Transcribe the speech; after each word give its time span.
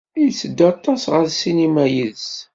Tetteddu 0.13 0.65
aṭas 0.73 1.03
ɣer 1.13 1.25
ssinima 1.29 1.85
yid-s. 1.93 2.29